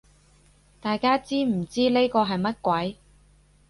[0.81, 2.97] 大家知唔知呢個係乜鬼